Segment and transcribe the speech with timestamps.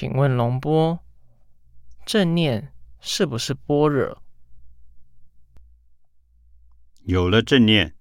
[0.00, 1.00] 请问龙波，
[2.06, 4.22] 正念是不是般若？
[7.02, 7.96] 有了正念，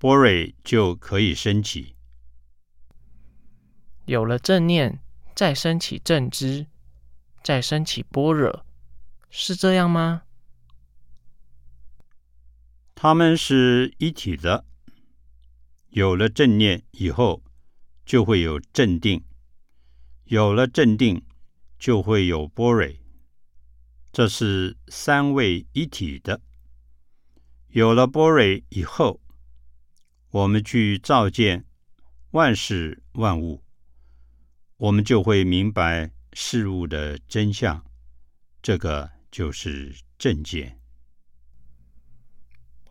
[0.00, 1.94] 般若就可以升起；
[4.06, 4.98] 有了正念，
[5.32, 6.66] 再升起正知，
[7.44, 8.66] 再升起般若，
[9.30, 10.22] 是这样吗？
[12.96, 14.64] 他们是一体的。
[15.90, 17.44] 有了正念以后，
[18.04, 19.20] 就会有镇定；
[20.24, 21.22] 有了镇定，
[21.78, 23.00] 就会有波蕊。
[24.12, 26.40] 这是三位一体的。
[27.68, 29.20] 有了波蕊以后，
[30.30, 31.64] 我们去照见
[32.30, 33.62] 万事万物，
[34.76, 37.84] 我们就会明白事物的真相。
[38.62, 40.78] 这个就是正见。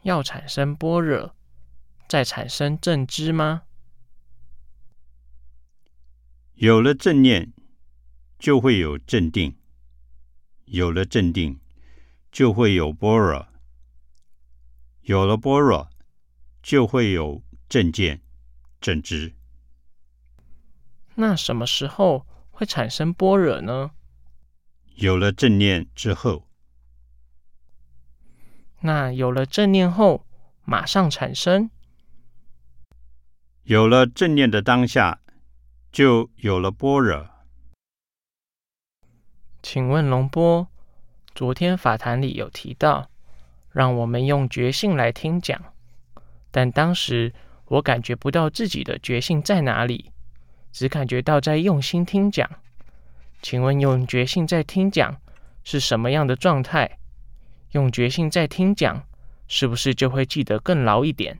[0.04, 1.36] 要产生般若。
[2.10, 3.64] 再产生正知吗？
[6.56, 7.52] 有了正念，
[8.38, 9.56] 就会有镇定；
[10.66, 11.60] 有了镇定，
[12.32, 13.48] 就会有般若；
[15.02, 15.90] 有了般若，
[16.62, 18.22] 就会有正见、
[18.80, 19.34] 正知。
[21.16, 23.92] 那什么时候会产生般若呢？
[24.96, 26.48] 有了正念之后。
[28.82, 30.28] 那有了正念后，
[30.64, 31.72] 马上产生？
[33.64, 35.22] 有了正念的当下，
[35.94, 37.30] 就有了般若。
[39.62, 40.68] 请问龙波，
[41.36, 43.12] 昨天法坛里有提到，
[43.70, 45.62] 让我们用觉性来听讲，
[46.50, 47.32] 但当时
[47.66, 50.12] 我感觉不到自己的觉性在哪里，
[50.72, 52.50] 只感觉到在用心听讲。
[53.44, 55.16] 请问用觉性在听讲
[55.64, 56.98] 是什么样的状态？
[57.74, 59.06] 用觉性在听讲，
[59.48, 61.40] 是不是就会记得更牢一点？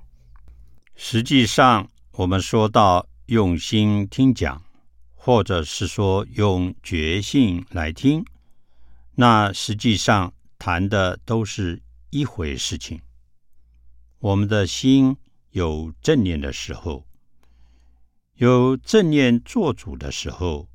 [0.96, 1.90] 实际上。
[2.16, 4.62] 我们说到用心听讲，
[5.16, 8.24] 或者是说用觉性来听，
[9.16, 11.82] 那实际上谈的都是
[12.12, 13.02] 一回事情。
[14.20, 15.18] 我们的心
[15.50, 17.08] 有正念的时候，
[18.36, 20.70] 有正念做主的时候，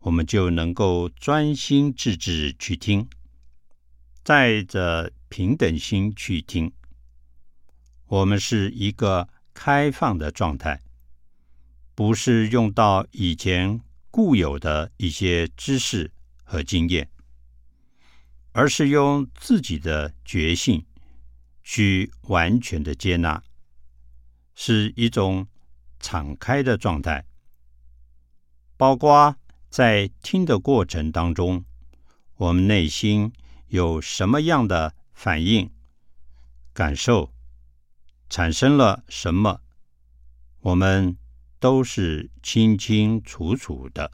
[0.00, 3.08] 我们就能够专心致志去听，
[4.24, 6.72] 带着平等心去听。
[8.08, 9.28] 我们是一个。
[9.52, 10.80] 开放的状态，
[12.00, 13.78] 不是用到以前
[14.10, 16.10] 固有的一些知识
[16.44, 17.10] 和经验，
[18.52, 20.86] 而是用自己的觉性
[21.62, 23.42] 去完全的接纳，
[24.54, 25.46] 是一种
[25.98, 27.26] 敞开的状态。
[28.78, 29.36] 包括
[29.68, 31.66] 在听的过程当中，
[32.36, 33.30] 我们内心
[33.66, 35.70] 有什么样的反应、
[36.72, 37.30] 感受。
[38.30, 39.60] 产生了什么？
[40.60, 41.14] 我们
[41.60, 44.10] 都是清清楚楚的，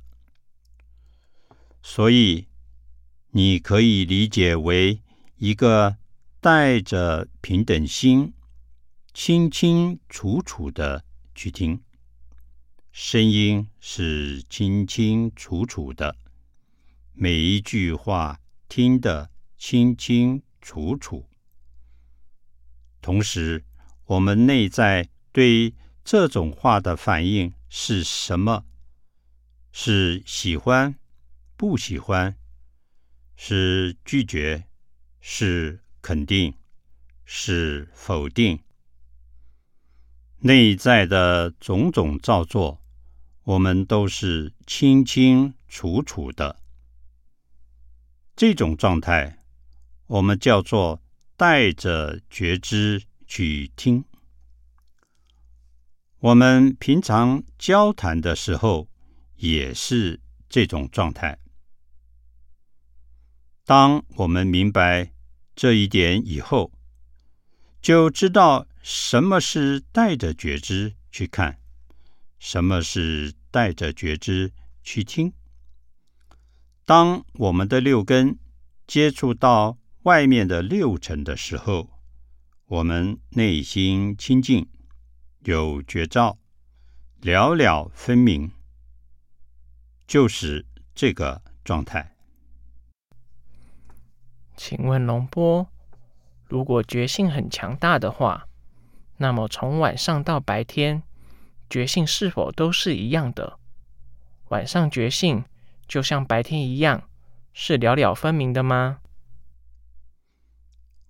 [1.81, 2.49] 所以
[3.31, 5.01] 你可以理解为
[5.37, 5.97] 一个
[6.41, 8.35] 带着平等心、
[9.15, 11.81] 清清楚楚的去听，
[12.93, 16.17] 声音是清清楚楚的，
[17.15, 21.25] 每一句话听得清清楚楚，
[23.01, 23.65] 同时。
[24.09, 25.75] 我们内在对
[26.07, 28.65] 这种话的反应是什么？
[29.73, 30.95] 是喜欢、
[31.57, 32.37] 不喜欢？
[33.35, 34.69] 是拒绝？
[35.19, 36.55] 是肯定？
[37.25, 38.61] 是否定？
[40.39, 42.81] 内在的种种造作，
[43.43, 46.61] 我们都是清清楚楚的。
[48.37, 49.43] 这种状态，
[50.07, 51.03] 我们叫做
[51.37, 53.03] 带着觉知。
[53.29, 54.05] 去听，
[56.27, 58.89] 我们平常交谈的时候
[59.37, 61.39] 也是这种状态。
[63.65, 65.13] 当我们明白
[65.55, 66.73] 这一点以后，
[67.81, 71.61] 就知道什么是带着觉知去看，
[72.41, 75.33] 什么是带着觉知去听。
[76.85, 78.37] 当我们的六根
[78.89, 81.89] 接触到外面的六尘的时候，
[82.67, 84.67] 我们内心清净，
[85.47, 86.39] 有绝招，
[87.21, 88.51] 了了分明，
[90.05, 92.17] 就是这个状态。
[94.57, 95.69] 请问龙波，
[96.49, 98.49] 如果觉性很强大的话，
[99.19, 101.05] 那么从晚上到白天，
[101.71, 103.59] 觉性是否都是一样的？
[104.49, 105.45] 晚上觉性
[105.87, 107.09] 就像白天一样，
[107.53, 108.99] 是了了分明的吗？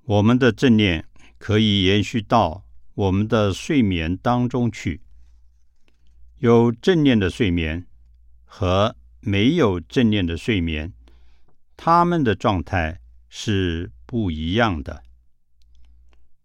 [0.05, 1.07] 我们的正念。
[1.39, 2.65] 可以延续到
[2.97, 5.03] 我们的睡眠当中去。
[6.39, 7.87] 有正念的睡眠
[8.45, 10.95] 和没有正念的睡眠，
[11.77, 15.03] 他们的状态是不一样的。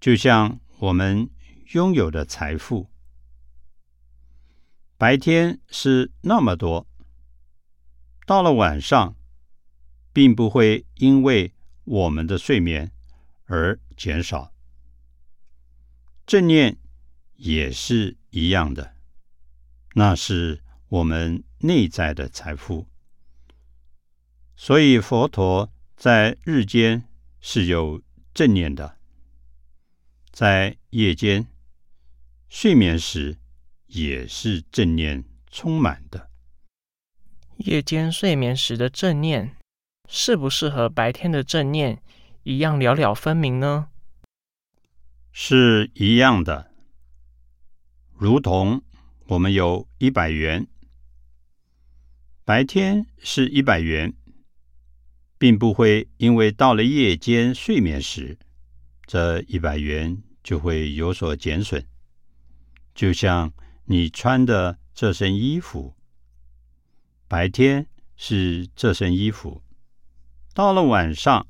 [0.01, 1.29] 就像我们
[1.73, 2.89] 拥有的财富，
[4.97, 6.85] 白天是那么多，
[8.25, 9.15] 到了晚上，
[10.11, 11.53] 并不会因为
[11.85, 12.91] 我们的睡眠
[13.45, 14.50] 而减少。
[16.31, 16.77] 正念
[17.35, 18.95] 也是一样的，
[19.95, 22.87] 那是我们内在的财富。
[24.55, 27.03] 所以佛陀在日间
[27.41, 28.01] 是有
[28.33, 28.97] 正念的。
[30.31, 31.45] 在夜间
[32.47, 33.37] 睡眠时，
[33.87, 36.29] 也是正念充满的。
[37.57, 39.57] 夜间睡眠时的正念，
[40.07, 42.01] 是不是和白天的正念
[42.43, 43.89] 一样寥寥分明呢？
[45.31, 46.71] 是一样的，
[48.17, 48.83] 如同
[49.27, 50.67] 我们有一百元，
[52.43, 54.13] 白天是一百元，
[55.37, 58.37] 并不会因为到了夜间睡眠时。
[59.07, 61.85] 这一百元就会有所减损，
[62.93, 63.53] 就像
[63.85, 65.95] 你穿的这身衣服，
[67.27, 69.63] 白天是这身衣服，
[70.53, 71.47] 到了晚上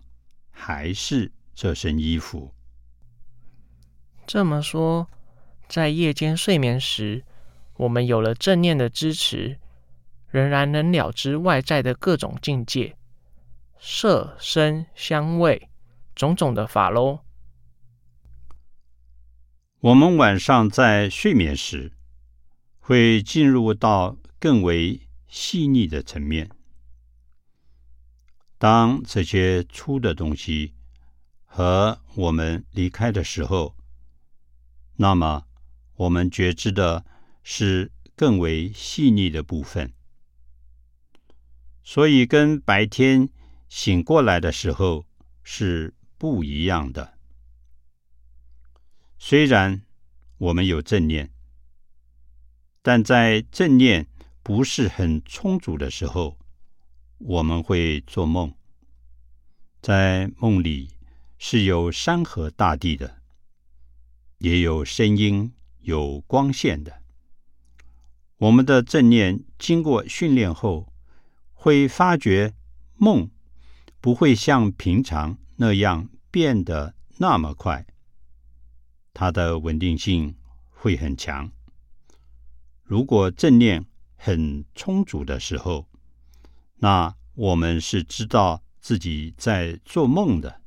[0.52, 2.54] 还是这身衣服。
[4.34, 5.10] 这么说，
[5.68, 7.26] 在夜间睡眠时，
[7.76, 9.60] 我们有了正念的支持，
[10.30, 12.96] 仍然能了知外在的各种境界，
[13.78, 15.68] 色、声、香味
[16.16, 17.20] 种种的法喽。
[19.82, 21.92] 我们晚上在睡眠时，
[22.80, 26.50] 会进入到更为细腻的层面。
[28.58, 30.74] 当这些粗的东西
[31.44, 33.76] 和我们离开的时候，
[35.02, 35.48] 那么
[35.96, 37.04] 我们觉知的
[37.42, 39.92] 是更为细腻的部分。
[41.84, 43.28] 所以，跟白天
[43.68, 45.08] 醒过来的时候
[45.42, 47.18] 是不一样的。
[49.18, 49.82] 虽然
[50.38, 51.32] 我们有正念，
[52.84, 54.08] 但在正念
[54.44, 56.38] 不是很充足的时候，
[57.18, 58.54] 我们会做梦。
[59.82, 60.92] 在梦里
[61.40, 63.21] 是有山河大地的，
[64.42, 67.04] 也有声音、有光线的。
[68.38, 70.92] 我们的正念经过训练后，
[71.54, 72.56] 会发觉
[72.96, 73.30] 梦
[74.00, 77.86] 不会像平常那样变得那么快。
[79.14, 80.36] 它的稳定性
[80.72, 81.52] 会很强。
[82.84, 83.86] 如果正念
[84.16, 85.88] 很充足的时候，
[86.78, 90.62] 那我们是知道自己在做梦的。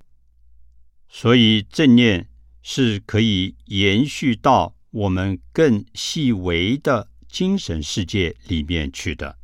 [1.08, 2.28] 所以正念
[2.66, 9.38] 是可以延续到我们更细微的精神世界里面去的。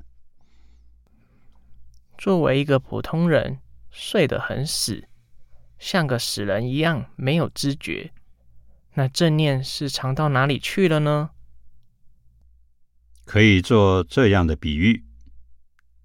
[2.17, 3.59] 作为一个普通人，
[3.91, 5.07] 睡得很死，
[5.79, 8.11] 像个死人一样，没有知觉。
[8.95, 11.31] 那正念是藏到哪里去了呢？
[13.27, 15.05] 可以做这样的比喻：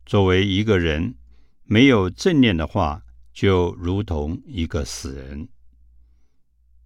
[0.05, 1.15] 作为一个人
[1.63, 3.03] 没有正念的话，
[3.33, 5.47] 就如同一个死人。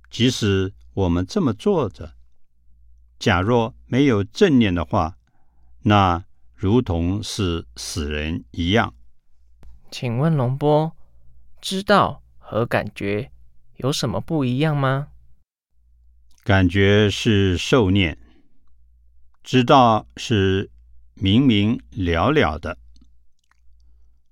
[0.09, 2.13] 即使我们这么坐着，
[3.19, 5.17] 假若没有正念的话，
[5.83, 6.25] 那
[6.56, 8.94] 如同是死人一样。
[9.92, 10.95] 请问龙波，
[11.61, 13.31] 知道和感觉
[13.78, 15.09] 有什么不一样吗？
[16.44, 18.18] 感觉是受念，
[19.44, 20.71] 知道是
[21.13, 22.78] 明明了了的，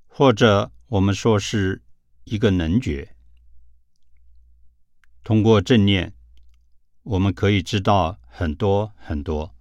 [0.07, 1.83] 或者我们说是
[2.23, 3.15] 一个能觉。
[5.27, 6.13] 通过正念，
[7.03, 9.53] 我们可以知道很多很多。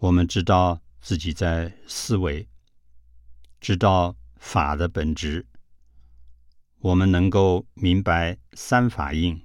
[0.00, 2.46] 我们知道自己在思维，
[3.58, 5.46] 知道法的本质，
[6.80, 9.40] 我们能够明白三法印。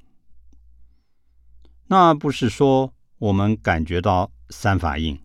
[1.88, 5.18] 那不是说我们感觉到三法印，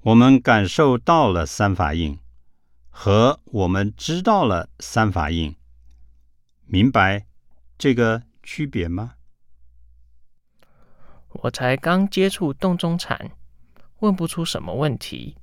[0.00, 2.18] 我们感受到了三法印，
[2.90, 5.54] 和我们知道了三法印，
[6.66, 7.27] 明白
[7.78, 9.14] 这个区别吗？
[11.28, 13.30] 我才刚接触洞中禅，
[14.00, 15.36] 问不出什么问题，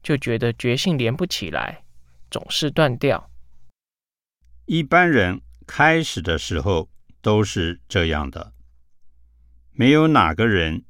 [0.00, 1.82] 就觉得觉性连不起来，
[2.30, 3.28] 总是断掉。
[4.66, 6.88] 一般人开始的时候
[7.20, 8.52] 都是这样的。
[9.72, 10.84] 没有哪个人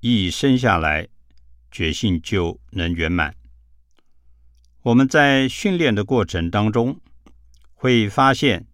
[0.00, 1.06] 一生下来
[1.70, 3.36] 觉性就能圆满。
[4.82, 6.98] 我们在训练的过程当中，
[7.74, 8.66] 会发现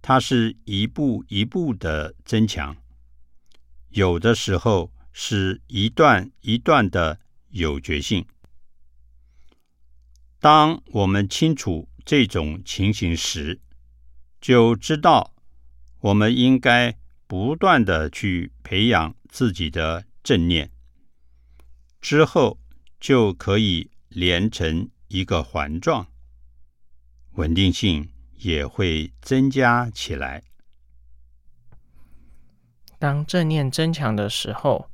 [0.00, 2.76] 它是一步一步的增强。
[3.90, 7.18] 有的时候是一段一段的
[7.50, 8.26] 有觉性，
[10.38, 13.60] 当我们清楚这种情形时，
[14.40, 15.34] 就知道
[16.00, 20.70] 我们应该不断的去培养自己的正念，
[22.00, 22.60] 之后
[23.00, 26.06] 就可以连成一个环状，
[27.32, 28.08] 稳定性
[28.40, 30.42] 也会增加起来。
[32.98, 34.90] 当正念增强的时候，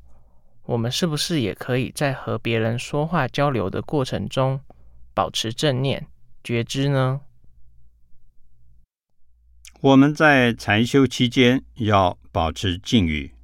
[0.65, 4.61] 我们是不是也可以在和别人说话交流的过程中
[5.15, 6.07] 保持正念
[6.43, 7.23] 觉知呢？
[9.81, 13.35] 我们在禅修期间要保持静语，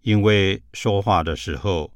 [0.00, 1.92] 因为说话的时候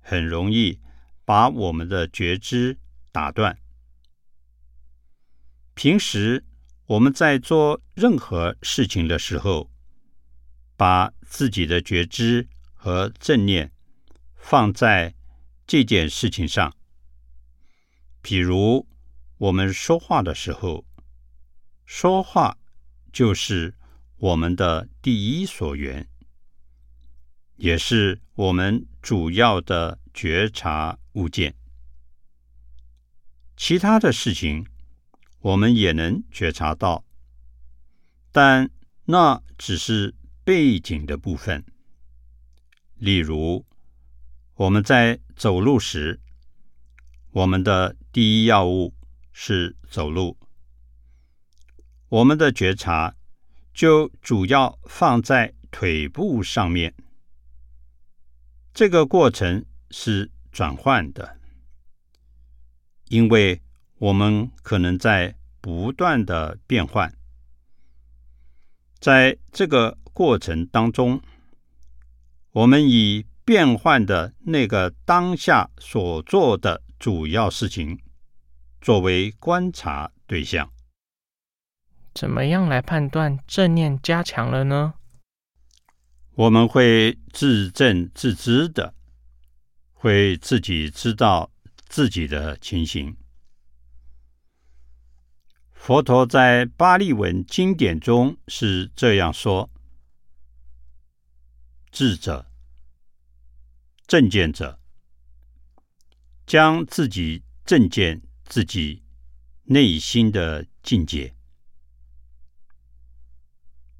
[0.00, 0.80] 很容易
[1.24, 2.78] 把我们的觉知
[3.10, 3.58] 打断。
[5.78, 6.44] 平时
[6.86, 9.70] 我们在做任何事情的时候，
[10.76, 13.70] 把自己的觉知和正念
[14.34, 15.14] 放在
[15.68, 16.74] 这件事情上，
[18.20, 18.88] 比如
[19.36, 20.84] 我们说话的时候。
[21.86, 22.58] 说话
[23.12, 23.72] 就是
[24.16, 26.08] 我们的第一所缘，
[27.54, 31.54] 也是我们主要的觉察物件。
[33.56, 34.66] 其他的事情
[35.40, 37.04] 我们也能觉察到，
[38.32, 38.70] 但
[39.04, 40.14] 那只是
[40.44, 41.64] 背景的部分。
[42.96, 43.64] 例如，
[44.54, 46.20] 我们在走路时，
[47.30, 48.92] 我们的第一要务
[49.32, 50.36] 是走路。
[52.08, 53.14] 我们的觉察
[53.72, 56.94] 就主要放在腿部上面，
[58.74, 61.38] 这个过程是转换的，
[63.08, 63.62] 因为
[63.98, 67.12] 我们可能在不断的变换，
[69.00, 71.20] 在这个过程当中，
[72.52, 77.98] 我们以变换的那个当下所做的主要事情
[78.80, 80.70] 作为观察对象。
[82.14, 84.94] 怎么样来判断正念加强了呢？
[86.34, 88.94] 我们会自证自知的，
[89.92, 91.50] 会自己知道
[91.88, 93.16] 自己的情形。
[95.78, 99.70] 佛陀在巴利文经典中是这样说：
[101.90, 102.46] 智者、
[104.06, 104.78] 正见者，
[106.46, 109.02] 将自己正见自己
[109.64, 111.34] 内心的境界。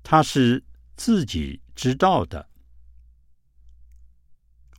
[0.03, 0.63] 他是
[0.95, 2.51] 自己知道的，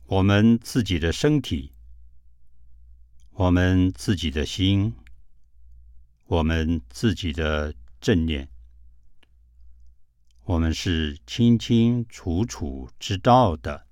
[0.04, 1.72] 我们自己的身体，
[3.32, 4.94] 我们自己的心，
[6.30, 8.48] 我们自己的正念，
[10.44, 13.88] 我们是清清楚楚知道的。